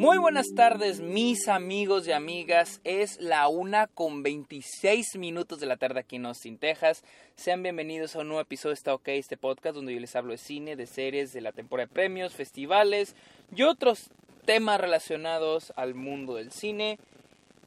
[0.00, 2.80] Muy buenas tardes, mis amigos y amigas.
[2.84, 7.04] Es la una con 26 minutos de la tarde aquí en Austin, Texas.
[7.36, 10.32] Sean bienvenidos a un nuevo episodio de Está OK, este podcast donde yo les hablo
[10.32, 13.14] de cine, de series, de la temporada de premios, festivales
[13.54, 14.08] y otros
[14.46, 16.98] temas relacionados al mundo del cine.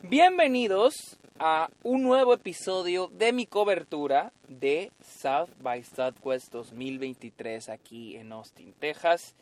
[0.02, 8.32] Bienvenidos a un nuevo episodio de mi cobertura de South by Southwest 2023 aquí en
[8.32, 9.36] Austin, Texas.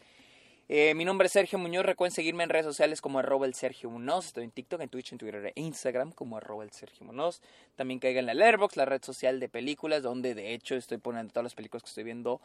[0.74, 1.86] Eh, mi nombre es Sergio Muñoz.
[1.86, 4.28] Recuerden seguirme en redes sociales como arroba el Sergio Muñoz.
[4.28, 7.42] Estoy en TikTok, en Twitch, en Twitter e Instagram como arroba el Sergio Muñoz.
[7.76, 11.44] También caigan en la la red social de películas, donde de hecho estoy poniendo todas
[11.44, 12.40] las películas que estoy viendo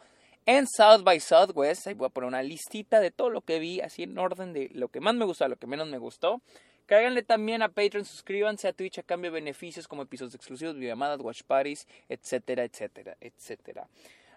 [0.45, 1.87] en South by Southwest.
[1.87, 4.71] Ahí voy a poner una listita de todo lo que vi, así en orden de
[4.73, 6.41] lo que más me gustó a lo que menos me gustó.
[6.85, 11.21] Cáiganle también a Patreon, suscríbanse a Twitch a cambio de beneficios como episodios exclusivos, videollamadas,
[11.21, 13.87] watch parties, etcétera, etcétera, etcétera.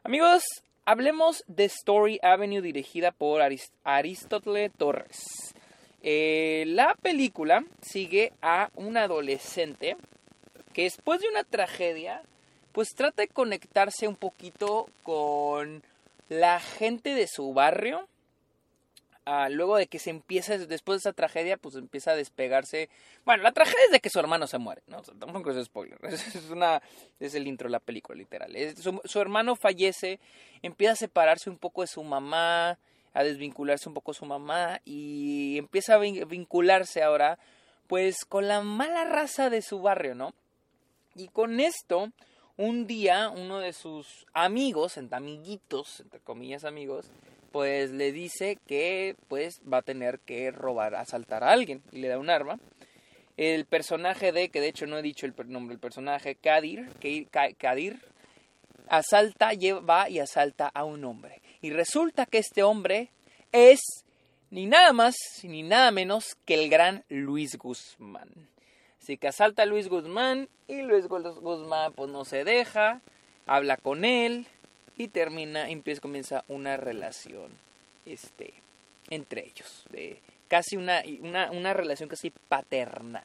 [0.04, 0.45] Amigos,
[0.91, 3.43] Hablemos de Story Avenue dirigida por
[3.85, 5.55] Aristótle Torres.
[6.03, 9.97] Eh, la película sigue a un adolescente
[10.73, 12.23] que después de una tragedia
[12.73, 15.85] pues trata de conectarse un poquito con
[16.29, 18.09] la gente de su barrio
[19.32, 22.88] Ah, luego de que se empieza, después de esa tragedia, pues empieza a despegarse.
[23.24, 25.02] Bueno, la tragedia es de que su hermano se muere, ¿no?
[25.02, 26.00] Tampoco es spoiler.
[26.04, 26.82] Es, una,
[27.20, 28.52] es el intro de la película, literal.
[28.76, 30.18] su, hermano fallece,
[30.62, 32.76] empieza a separarse un poco de su mamá,
[33.14, 37.38] a desvincularse un poco de su mamá y empieza a vincularse ahora,
[37.86, 40.34] pues, con la mala raza de su barrio, ¿no?
[41.14, 42.10] Y con esto,
[42.56, 47.12] un día, uno de sus amigos, entre amiguitos, entre comillas amigos,
[47.52, 52.09] pues le dice que pues va a tener que robar, asaltar a alguien y le
[52.09, 52.59] da un arma.
[53.37, 56.88] El personaje de, que de hecho no he dicho el nombre del personaje, Kadir,
[57.59, 57.98] Kadir,
[58.88, 59.51] asalta,
[59.88, 61.40] va y asalta a un hombre.
[61.62, 63.10] Y resulta que este hombre
[63.52, 63.80] es
[64.50, 68.28] ni nada más ni nada menos que el gran Luis Guzmán.
[69.00, 73.00] Así que asalta a Luis Guzmán y Luis Guzmán pues no se deja,
[73.46, 74.46] habla con él,
[75.00, 77.50] y termina, empieza, comienza una relación
[78.05, 78.53] este,
[79.09, 81.03] entre ellos, de casi una,
[81.53, 83.25] una, relación casi paternal.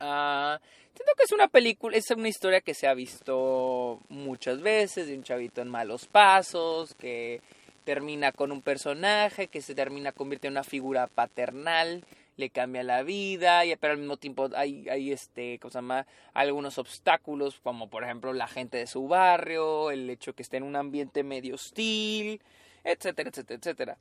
[0.00, 0.58] Uh,
[0.94, 5.22] que es una película, es una historia que se ha visto muchas veces, de un
[5.22, 7.40] chavito en malos pasos, que
[7.84, 12.04] termina con un personaje, que se termina convierte en una figura paternal,
[12.36, 16.06] le cambia la vida, y, pero al mismo tiempo hay, hay este, ¿cómo se llama?
[16.32, 20.64] algunos obstáculos, como por ejemplo la gente de su barrio, el hecho que esté en
[20.64, 22.40] un ambiente medio hostil,
[22.82, 23.98] etcétera, etcétera, etcétera.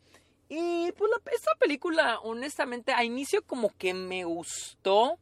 [0.50, 5.18] Y pues la, esta película, honestamente, a inicio como que me gustó,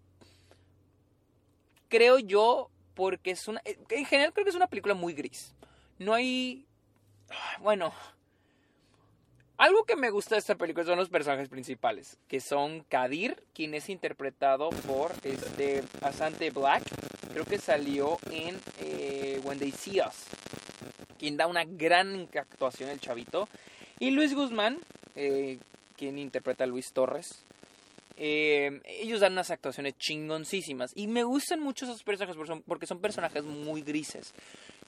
[1.89, 5.53] creo yo, porque es una, en general creo que es una película muy gris.
[5.99, 6.65] No hay,
[7.59, 7.93] bueno,
[9.61, 13.75] algo que me gusta de esta película son los personajes principales, que son Kadir, quien
[13.75, 16.81] es interpretado por este Asante Black,
[17.31, 20.25] creo que salió en eh, When They See Us,
[21.19, 23.47] quien da una gran actuación el chavito,
[23.99, 24.79] y Luis Guzmán,
[25.15, 25.59] eh,
[25.95, 27.45] quien interpreta a Luis Torres.
[28.23, 32.37] Eh, ellos dan unas actuaciones chingoncísimas y me gustan mucho esos personajes
[32.67, 34.35] porque son personajes muy grises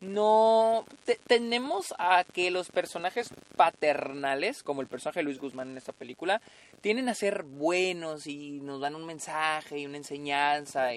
[0.03, 0.85] no
[1.27, 6.41] tenemos a que los personajes paternales, como el personaje de Luis Guzmán en esta película,
[6.81, 10.89] tienen a ser buenos y nos dan un mensaje y una enseñanza.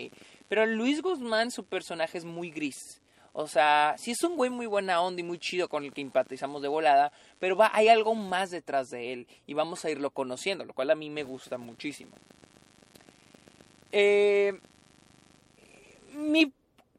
[0.48, 3.00] Pero Luis Guzmán, su personaje es muy gris.
[3.38, 6.00] O sea, sí es un güey muy buena onda y muy chido con el que
[6.00, 10.08] empatizamos de volada, pero va, hay algo más detrás de él y vamos a irlo
[10.08, 12.12] conociendo, lo cual a mí me gusta muchísimo.
[13.92, 14.58] Eh,
[16.14, 16.50] mi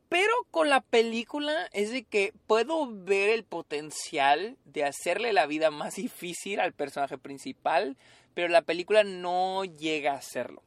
[0.09, 5.71] pero con la película es de que puedo ver el potencial de hacerle la vida
[5.71, 7.97] más difícil al personaje principal,
[8.35, 10.61] pero la película no llega a hacerlo.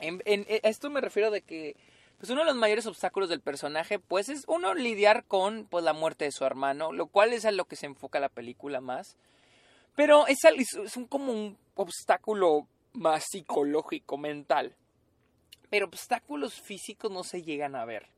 [0.00, 0.22] En,
[0.62, 1.76] esto me refiero de que
[2.18, 5.92] pues uno de los mayores obstáculos del personaje pues es uno lidiar con pues la
[5.92, 9.16] muerte de su hermano, lo cual es a lo que se enfoca la película más.
[9.96, 14.76] Pero es, es un, como un obstáculo más psicológico, mental.
[15.70, 18.08] Pero obstáculos físicos no se llegan a ver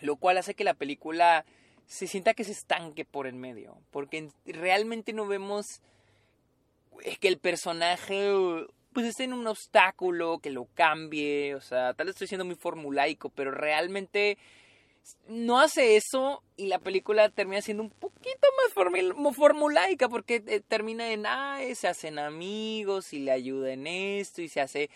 [0.00, 1.44] lo cual hace que la película
[1.86, 5.80] se sienta que se estanque por el medio, porque realmente no vemos
[7.02, 8.66] eh, que el personaje
[8.98, 12.56] pues esté en un obstáculo, que lo cambie, o sea, tal vez estoy siendo muy
[12.56, 14.38] formulaico, pero realmente
[15.28, 21.12] no hace eso y la película termina siendo un poquito más formulaica porque eh, termina
[21.12, 24.90] en, ah, se hacen amigos y le ayuda en esto y se hace,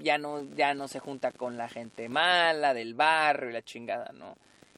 [0.00, 4.12] ya, no, ya no se junta con la gente mala del barrio y la chingada,
[4.12, 4.36] ¿no?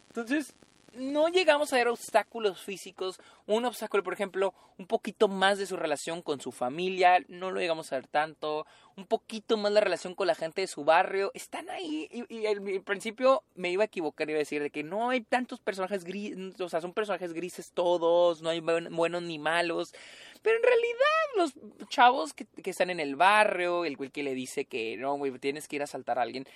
[0.09, 0.55] Entonces,
[0.95, 3.21] no llegamos a ver obstáculos físicos.
[3.47, 7.61] Un obstáculo, por ejemplo, un poquito más de su relación con su familia, no lo
[7.61, 8.67] llegamos a ver tanto.
[8.97, 11.31] Un poquito más la relación con la gente de su barrio.
[11.35, 12.09] Están ahí.
[12.29, 15.61] Y, al principio me iba a equivocar, iba a decir de que no hay tantos
[15.61, 19.95] personajes grises, o sea, son personajes grises todos, no hay buenos ni malos.
[20.43, 21.01] Pero en realidad,
[21.37, 25.39] los chavos que, que están en el barrio, el que le dice que no, güey,
[25.39, 26.47] tienes que ir a saltar a alguien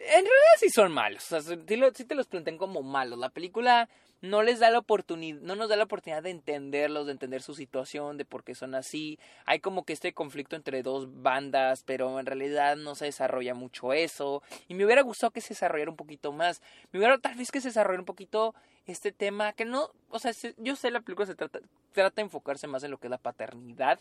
[0.00, 1.30] en realidad sí son malos.
[1.32, 1.56] O sea, sí,
[2.04, 3.18] te los plantean como malos.
[3.18, 3.88] La película
[4.22, 7.54] no les da la oportunidad, no nos da la oportunidad de entenderlos, de entender su
[7.54, 9.18] situación, de por qué son así.
[9.46, 13.92] Hay como que este conflicto entre dos bandas, pero en realidad no se desarrolla mucho
[13.92, 14.42] eso.
[14.68, 16.60] Y me hubiera gustado que se desarrollara un poquito más.
[16.92, 18.54] Me hubiera tal vez que se desarrollara un poquito
[18.86, 21.60] este tema que no, o sea, yo sé la película se trata,
[21.92, 24.00] trata de enfocarse más en lo que es la paternidad,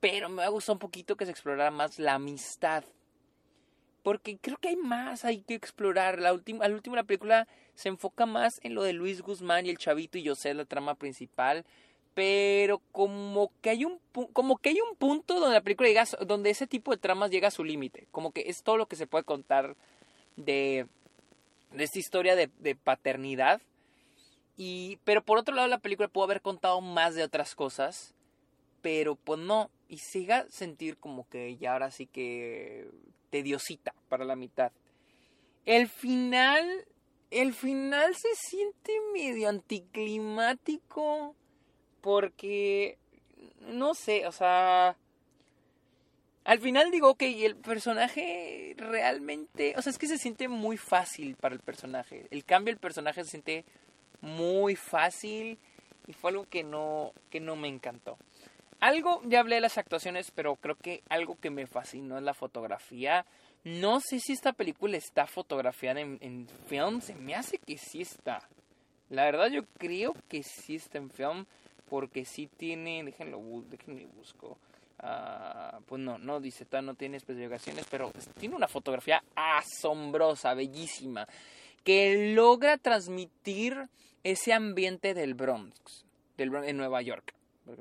[0.00, 2.84] pero me ha gustado un poquito que se explorara más la amistad
[4.02, 6.18] porque creo que hay más, hay que explorar.
[6.18, 9.78] La última, la última película se enfoca más en lo de Luis Guzmán y el
[9.78, 11.64] chavito y yo sé la trama principal.
[12.14, 13.98] Pero como que hay un
[14.32, 17.48] como que hay un punto donde la película llega, donde ese tipo de tramas llega
[17.48, 18.06] a su límite.
[18.10, 19.76] Como que es todo lo que se puede contar
[20.36, 20.86] de,
[21.72, 23.62] de esta historia de, de paternidad.
[24.58, 28.14] Y, pero por otro lado la película pudo haber contado más de otras cosas.
[28.82, 29.70] Pero pues no.
[29.88, 32.90] Y siga sentir como que ya ahora sí que
[33.32, 34.70] tediosita para la mitad.
[35.64, 36.84] El final,
[37.30, 41.34] el final se siente medio anticlimático
[42.02, 42.98] porque,
[43.60, 44.96] no sé, o sea,
[46.44, 51.36] al final digo, ok, el personaje realmente, o sea, es que se siente muy fácil
[51.36, 52.26] para el personaje.
[52.30, 53.64] El cambio del personaje se siente
[54.20, 55.58] muy fácil
[56.06, 58.18] y fue algo que no, que no me encantó.
[58.82, 62.34] Algo, ya hablé de las actuaciones, pero creo que algo que me fascinó es la
[62.34, 63.24] fotografía.
[63.62, 68.02] No sé si esta película está fotografiada en, en film, se me hace que sí
[68.02, 68.42] está.
[69.08, 71.46] La verdad yo creo que sí está en film,
[71.88, 73.40] porque sí tiene, déjenlo,
[73.70, 74.58] déjenme busco.
[75.00, 81.28] Uh, pues no, no dice, no tiene especificaciones, pero tiene una fotografía asombrosa, bellísima,
[81.84, 83.88] que logra transmitir
[84.24, 86.04] ese ambiente del Bronx,
[86.36, 87.32] del Bronx en Nueva York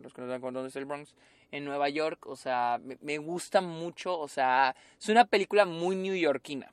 [0.01, 1.13] los que no saben dónde es el Bronx,
[1.51, 6.71] en Nueva York, o sea, me, gusta mucho, o sea, es una película muy newyorkina,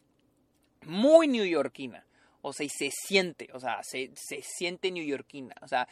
[0.86, 2.04] muy newyorkina,
[2.42, 5.88] o sea, y se siente, o sea, se, se siente newyorkina, o sea,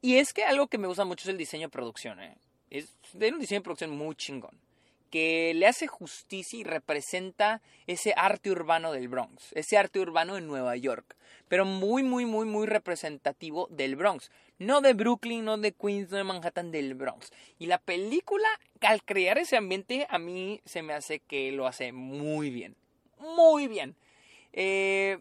[0.00, 2.36] y es que algo que me gusta mucho es el diseño de producción, ¿eh?
[2.70, 4.58] Es de un diseño de producción muy chingón
[5.10, 10.46] que le hace justicia y representa ese arte urbano del Bronx, ese arte urbano en
[10.46, 11.16] Nueva York,
[11.48, 14.30] pero muy, muy, muy, muy representativo del Bronx.
[14.58, 17.32] No de Brooklyn, no de Queens, no de Manhattan, del Bronx.
[17.58, 18.48] Y la película,
[18.82, 22.76] al crear ese ambiente, a mí se me hace que lo hace muy bien.
[23.18, 23.96] Muy bien.
[24.52, 25.18] Eh,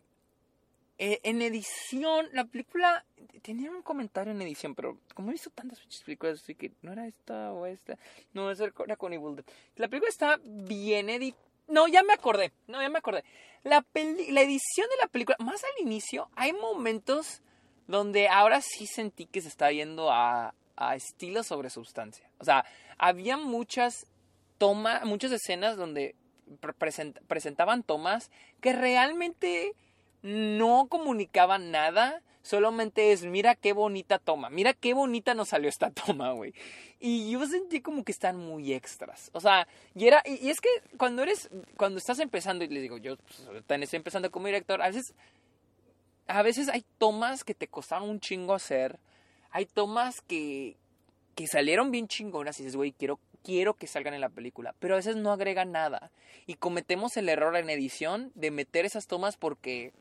[1.02, 3.06] eh, en edición, la película
[3.42, 7.08] tenía un comentario en edición, pero como he visto tantas películas, así que no era
[7.08, 7.98] esta o esta,
[8.34, 9.46] no, era con Evil
[9.78, 11.42] La película está bien editada.
[11.70, 13.24] No, ya me acordé, no, ya me acordé.
[13.64, 17.44] La, la edición de la película, más al inicio, hay momentos
[17.88, 22.30] donde ahora sí sentí que se está yendo a, a estilo sobre sustancia.
[22.40, 22.66] O sea,
[22.98, 24.06] había muchas
[24.58, 26.16] tomas, muchas escenas donde
[27.28, 29.76] presentaban tomas que realmente
[30.22, 35.92] no comunicaban nada, solamente es, mira qué bonita toma, mira qué bonita nos salió esta
[35.92, 36.54] toma, güey.
[37.00, 39.30] Y yo sentí como que están muy extras.
[39.34, 42.98] O sea, y era, y, es que cuando eres, cuando estás empezando, y les digo,
[42.98, 45.14] yo pues, estoy empezando como director, a veces,
[46.28, 49.00] a veces hay tomas que te costaron un chingo hacer,
[49.52, 50.76] hay tomas que,
[51.36, 54.94] que salieron bien chingonas y dices, güey, quiero quiero que salgan en la película, pero
[54.94, 56.12] a veces no agregan nada.
[56.46, 59.94] Y cometemos el error en edición de meter esas tomas porque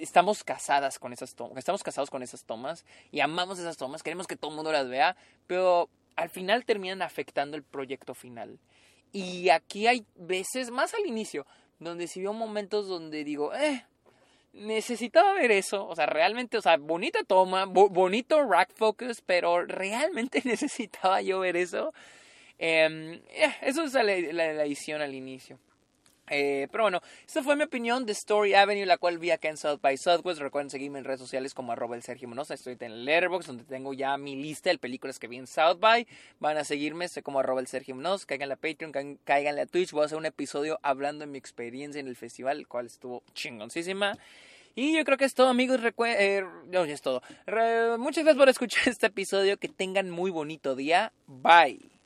[0.00, 4.26] estamos casadas con esas tomas, estamos casados con esas tomas y amamos esas tomas, queremos
[4.26, 8.58] que todo el mundo las vea, pero al final terminan afectando el proyecto final.
[9.12, 11.46] Y aquí hay veces, más al inicio,
[11.78, 13.84] donde si veo momentos donde digo, eh,
[14.52, 20.42] necesitaba ver eso, o sea, realmente, o sea, bonita toma, bonito rack focus, pero realmente
[20.44, 21.92] necesitaba yo ver eso.
[22.58, 23.22] Eh,
[23.62, 24.02] eso es la
[24.64, 25.58] edición al inicio.
[26.30, 29.56] Eh, pero bueno, esta fue mi opinión de Story Avenue, la cual vi acá en
[29.56, 30.40] South by Southwest.
[30.40, 32.28] Recuerden seguirme en redes sociales como arroba el Sergio.
[32.48, 36.06] Estoy en Letterboxd, donde tengo ya mi lista de películas que vi en South by.
[36.40, 37.96] Van a seguirme, estoy como arroba el Sergio.
[38.26, 39.92] Caigan a Patreon, caigan a Twitch.
[39.92, 43.22] Voy a hacer un episodio hablando de mi experiencia en el festival, el cual estuvo
[43.34, 44.16] chingoncísima.
[44.74, 45.80] Y yo creo que es todo, amigos.
[46.06, 46.44] Eh,
[46.86, 47.20] es todo.
[47.98, 49.56] muchas gracias por escuchar este episodio.
[49.56, 51.12] Que tengan muy bonito día.
[51.26, 51.97] Bye.